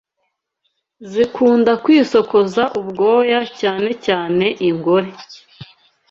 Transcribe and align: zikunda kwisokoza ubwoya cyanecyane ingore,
zikunda 1.11 1.71
kwisokoza 1.83 2.63
ubwoya 2.79 3.39
cyanecyane 3.57 4.47
ingore, 4.69 5.09